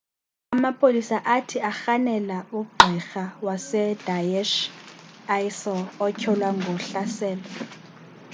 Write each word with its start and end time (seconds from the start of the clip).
amapolisa 0.55 1.17
athi 1.35 1.57
arhanela 1.69 2.37
ugqirha 2.59 3.23
we-daesh 3.45 4.57
isil 5.41 5.79
otyholwa 6.05 6.49
ngohlaselo 6.59 7.47